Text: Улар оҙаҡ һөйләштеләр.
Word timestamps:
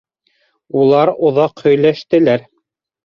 Улар 0.79 1.11
оҙаҡ 1.29 1.63
һөйләштеләр. 1.67 2.47